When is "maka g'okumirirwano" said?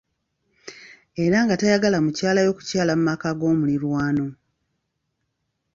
3.09-4.25